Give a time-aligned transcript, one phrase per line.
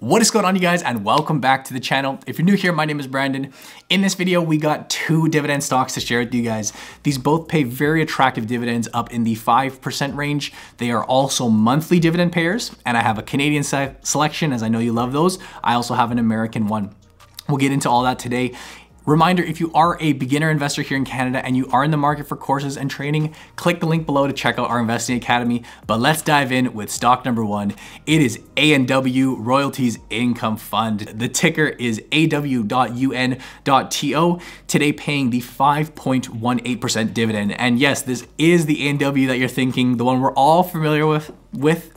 [0.00, 2.18] What is going on you guys and welcome back to the channel.
[2.26, 3.52] If you're new here, my name is Brandon.
[3.90, 6.72] In this video, we got two dividend stocks to share with you guys.
[7.02, 10.54] These both pay very attractive dividends up in the 5% range.
[10.78, 14.68] They are also monthly dividend payers and I have a Canadian se selection as I
[14.68, 15.38] know you love those.
[15.62, 16.94] I also have an American one.
[17.46, 18.54] We'll get into all that today.
[19.06, 21.96] Reminder, if you are a beginner investor here in Canada and you are in the
[21.96, 25.62] market for courses and training, click the link below to check out our Investing Academy.
[25.86, 27.72] But let's dive in with stock number one.
[28.04, 31.00] It is A&W Royalties Income Fund.
[31.00, 33.38] The ticker is AW.UN.TO,
[34.66, 37.52] today paying the 5.18% dividend.
[37.52, 41.32] And yes, this is the A&W that you're thinking, the one we're all familiar with,
[41.54, 41.94] with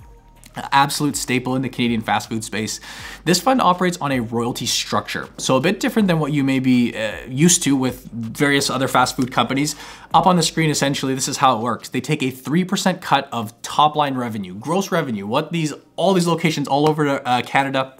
[0.55, 2.79] absolute staple in the Canadian fast food space.
[3.25, 6.59] This fund operates on a royalty structure, so a bit different than what you may
[6.59, 9.75] be uh, used to with various other fast food companies.
[10.13, 11.89] Up on the screen, essentially, this is how it works.
[11.89, 16.27] They take a 3% cut of top line revenue, gross revenue, what these all these
[16.27, 17.95] locations all over uh, Canada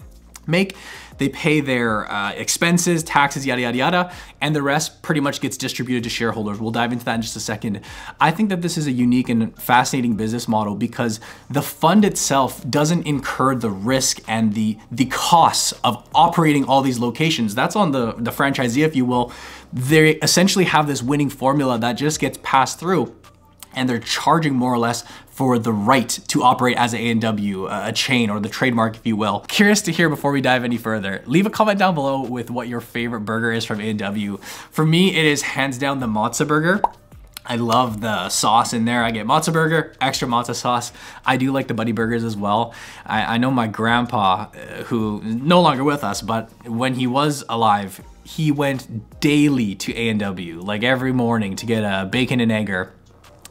[0.46, 0.76] make
[1.18, 5.56] they pay their uh, expenses, taxes, yada, yada, yada, and the rest pretty much gets
[5.56, 6.58] distributed to shareholders.
[6.58, 7.80] We'll dive into that in just a second.
[8.20, 12.68] I think that this is a unique and fascinating business model because the fund itself
[12.68, 17.54] doesn't incur the risk and the, the costs of operating all these locations.
[17.54, 19.32] That's on the, the franchisee, if you will.
[19.72, 23.14] They essentially have this winning formula that just gets passed through
[23.76, 27.92] and they're charging more or less for the right to operate as a A&W, a
[27.92, 29.40] chain or the trademark, if you will.
[29.48, 31.22] Curious to hear before we dive any further.
[31.26, 34.36] Leave a comment down below with what your favorite burger is from A&W.
[34.70, 36.80] For me, it is hands down the Mozza burger.
[37.44, 39.02] I love the sauce in there.
[39.02, 40.92] I get Mozza burger, extra Mozza sauce.
[41.26, 42.72] I do like the Buddy burgers as well.
[43.04, 47.44] I, I know my grandpa, uh, who no longer with us, but when he was
[47.48, 52.92] alive, he went daily to A&W, like every morning to get a bacon and egger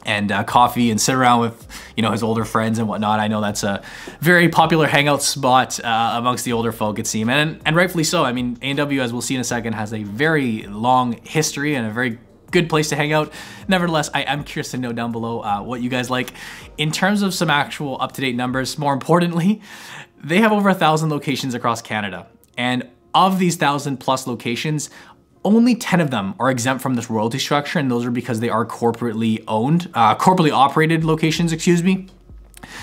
[0.05, 3.19] and uh, coffee and sit around with you know his older friends and whatnot.
[3.19, 3.83] I know that's a
[4.19, 8.23] very popular hangout spot uh, amongst the older folk it seems, and and rightfully so.
[8.23, 11.87] I mean, A&W, as we'll see in a second, has a very long history and
[11.87, 12.19] a very
[12.51, 13.33] good place to hang out.
[13.67, 16.33] Nevertheless, I am curious to know down below uh, what you guys like.
[16.77, 19.61] In terms of some actual up-to-date numbers, more importantly,
[20.23, 22.27] they have over a thousand locations across Canada.
[22.55, 24.89] And of these thousand plus locations,
[25.45, 28.49] only 10 of them are exempt from this royalty structure, and those are because they
[28.49, 32.07] are corporately owned, uh, corporately operated locations, excuse me.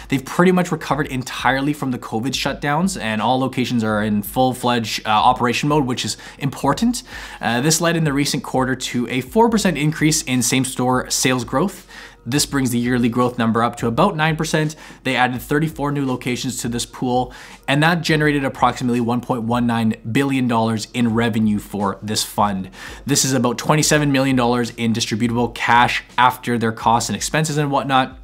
[0.08, 5.06] They've pretty much recovered entirely from the COVID shutdowns and all locations are in full-fledged
[5.06, 7.02] uh, operation mode, which is important.
[7.40, 11.86] Uh, this led in the recent quarter to a 4% increase in same-store sales growth.
[12.26, 14.76] This brings the yearly growth number up to about 9%.
[15.04, 17.32] They added 34 new locations to this pool,
[17.66, 22.70] and that generated approximately $1.19 billion in revenue for this fund.
[23.06, 28.18] This is about $27 million in distributable cash after their costs and expenses and whatnot.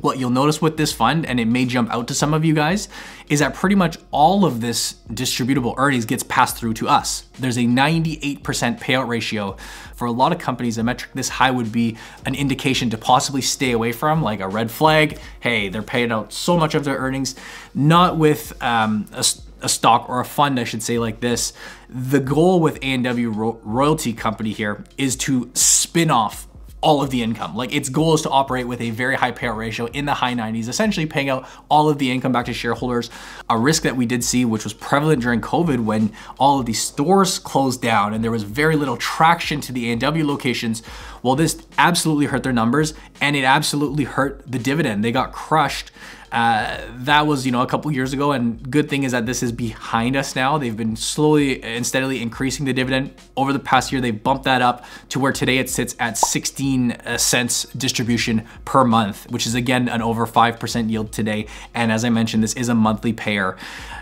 [0.00, 2.54] What you'll notice with this fund, and it may jump out to some of you
[2.54, 2.88] guys,
[3.28, 7.24] is that pretty much all of this distributable earnings gets passed through to us.
[7.38, 8.40] There's a 98%
[8.80, 9.56] payout ratio.
[9.94, 13.42] For a lot of companies, a metric this high would be an indication to possibly
[13.42, 15.18] stay away from, like a red flag.
[15.40, 17.34] Hey, they're paying out so much of their earnings.
[17.74, 19.24] Not with um, a,
[19.60, 21.52] a stock or a fund, I should say, like this.
[21.88, 26.48] The goal with A&W Ro Royalty Company here is to spin off
[26.82, 27.56] all of the income.
[27.56, 30.34] Like its goal is to operate with a very high payout ratio in the high
[30.34, 33.08] 90s, essentially paying out all of the income back to shareholders.
[33.48, 36.82] A risk that we did see, which was prevalent during COVID when all of these
[36.82, 40.82] stores closed down and there was very little traction to the A&W locations.
[41.22, 45.04] Well, this absolutely hurt their numbers and it absolutely hurt the dividend.
[45.04, 45.92] They got crushed
[46.32, 49.42] uh, that was, you know, a couple years ago, and good thing is that this
[49.42, 50.56] is behind us now.
[50.56, 53.14] They've been slowly and steadily increasing the dividend.
[53.36, 56.92] Over the past year, they've bumped that up to where today it sits at 16
[56.92, 61.46] uh, cents distribution per month, which is again an over 5% yield today.
[61.74, 63.58] And as I mentioned, this is a monthly payer.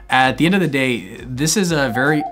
[0.08, 2.22] At the end of the day, this is a very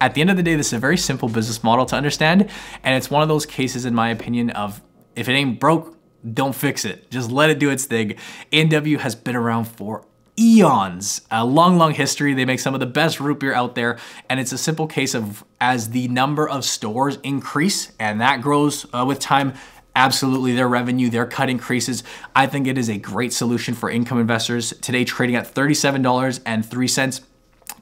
[0.00, 2.50] at the end of the day, this is a very simple business model to understand.
[2.82, 4.82] And it's one of those cases, in my opinion, of
[5.14, 5.95] if it ain't broke,
[6.34, 7.10] don't fix it.
[7.10, 8.14] Just let it do its thing.
[8.52, 10.04] A&W has been around for
[10.38, 12.34] eons, a long, long history.
[12.34, 13.98] They make some of the best root beer out there.
[14.28, 18.86] And it's a simple case of as the number of stores increase and that grows
[18.92, 19.54] uh, with time,
[19.94, 22.02] absolutely their revenue, their cut increases.
[22.34, 24.74] I think it is a great solution for income investors.
[24.82, 27.20] Today trading at $37.03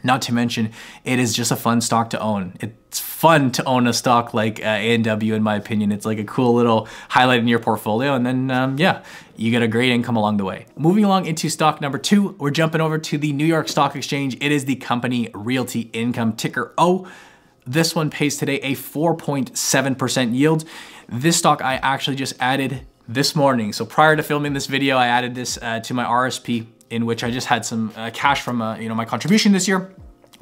[0.05, 0.71] not to mention,
[1.05, 2.55] it is just a fun stock to own.
[2.61, 5.91] It's fun to own a stock like uh, A&W in my opinion.
[5.91, 9.03] It's like a cool little highlight in your portfolio and then um, yeah,
[9.37, 10.67] you get a great income along the way.
[10.77, 14.37] Moving along into stock number two, we're jumping over to the New York Stock Exchange.
[14.41, 17.09] It is the company Realty Income, ticker O.
[17.67, 20.65] This one pays today a 4.7% yield.
[21.09, 23.73] This stock I actually just added this morning.
[23.73, 27.25] So prior to filming this video, I added this uh, to my RSP in which
[27.25, 29.95] I just had some uh, cash from uh, you know my contribution this year.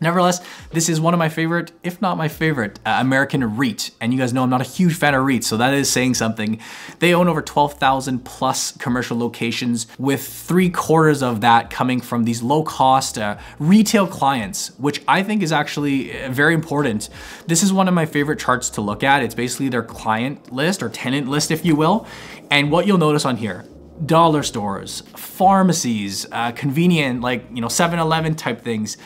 [0.03, 3.93] Nevertheless, this is one of my favorite, if not my favorite, uh, American REIT.
[4.00, 6.15] And you guys know I'm not a huge fan of REITs, so that is saying
[6.15, 6.61] something.
[6.99, 12.43] They own over 12,000 plus commercial locations, with three quarters of that coming from these
[12.43, 17.09] low cost uh, retail clients, which I think is actually uh, very important.
[17.47, 19.23] This is one of my favorite charts to look at.
[19.23, 22.09] It's basically their client list or tenant list, if you will.
[22.50, 23.65] And what you'll notice on here,
[24.05, 28.97] dollar stores, pharmacies, uh, convenient, like, you know, 7-Eleven type things.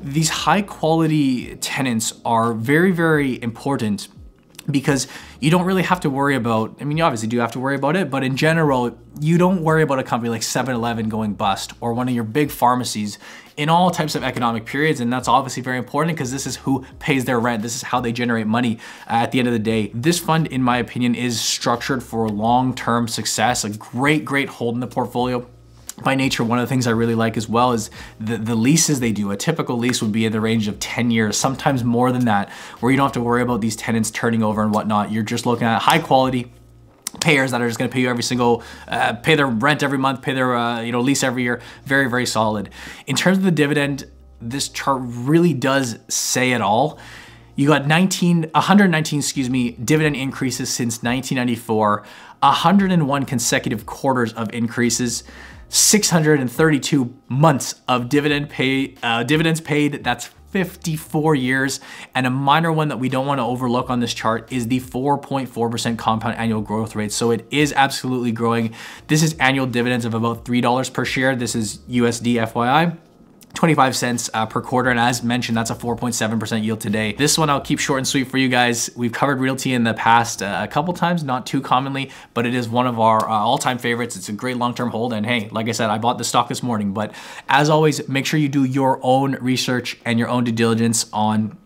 [0.00, 4.08] These high quality tenants are very, very important
[4.70, 5.06] because
[5.40, 7.76] you don't really have to worry about, I mean, you obviously do have to worry
[7.76, 11.72] about it, but in general, you don't worry about a company like 7-Eleven going bust
[11.80, 13.18] or one of your big pharmacies
[13.56, 15.00] in all types of economic periods.
[15.00, 17.62] And that's obviously very important because this is who pays their rent.
[17.62, 19.90] This is how they generate money at the end of the day.
[19.92, 24.80] This fund, in my opinion, is structured for long-term success, a great, great hold in
[24.80, 25.46] the portfolio
[26.02, 29.00] by nature, one of the things I really like as well is the, the leases
[29.00, 29.30] they do.
[29.30, 32.50] A typical lease would be in the range of 10 years, sometimes more than that,
[32.80, 35.12] where you don't have to worry about these tenants turning over and whatnot.
[35.12, 36.52] You're just looking at high quality,
[37.20, 39.98] payers that are just going to pay you every single, uh, pay their rent every
[39.98, 41.60] month, pay their uh, you know lease every year.
[41.84, 42.70] Very very solid.
[43.06, 44.08] In terms of the dividend,
[44.40, 46.98] this chart really does say it all.
[47.56, 52.04] You got 19, 119, excuse me, dividend increases since 1994,
[52.40, 55.24] 101 consecutive quarters of increases.
[55.70, 60.04] 632 months of dividend pay, uh, dividends paid.
[60.04, 61.80] That's 54 years.
[62.14, 64.80] And a minor one that we don't want to overlook on this chart is the
[64.80, 67.12] 4.4% compound annual growth rate.
[67.12, 68.74] So it is absolutely growing.
[69.06, 71.36] This is annual dividends of about $3 per share.
[71.36, 72.98] This is USD FYI.
[73.60, 74.88] 25 cents uh, per quarter.
[74.88, 77.12] And as mentioned, that's a 4.7% yield today.
[77.12, 78.88] This one I'll keep short and sweet for you guys.
[78.96, 82.54] We've covered realty in the past uh, a couple times, not too commonly, but it
[82.54, 84.16] is one of our uh, all-time favorites.
[84.16, 85.12] It's a great long-term hold.
[85.12, 87.14] And hey, like I said, I bought the stock this morning, but
[87.50, 91.58] as always, make sure you do your own research and your own due diligence on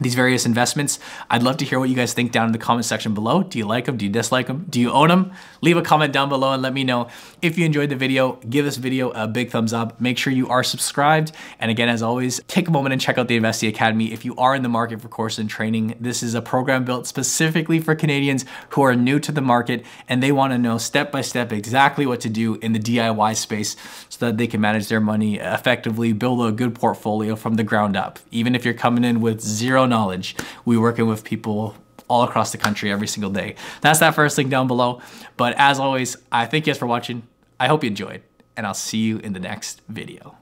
[0.00, 0.98] these various investments.
[1.28, 3.42] I'd love to hear what you guys think down in the comment section below.
[3.42, 3.96] Do you like them?
[3.96, 4.66] Do you dislike them?
[4.68, 5.32] Do you own them?
[5.60, 7.08] Leave a comment down below and let me know.
[7.42, 10.00] If you enjoyed the video, give this video a big thumbs up.
[10.00, 11.32] Make sure you are subscribed.
[11.58, 14.12] And again, as always, take a moment and check out the Investing Academy.
[14.12, 17.06] If you are in the market for course and training, this is a program built
[17.06, 21.20] specifically for Canadians who are new to the market and they wanna know step by
[21.20, 23.76] step exactly what to do in the DIY space
[24.08, 27.96] so that they can manage their money effectively, build a good portfolio from the ground
[27.96, 28.18] up.
[28.30, 30.34] Even if you're coming in with zero knowledge.
[30.64, 31.74] We're working with people
[32.08, 33.54] all across the country every single day.
[33.82, 35.00] That's that first link down below.
[35.36, 37.22] But as always, I thank you guys for watching.
[37.58, 38.22] I hope you enjoyed,
[38.56, 40.39] and I'll see you in the next video.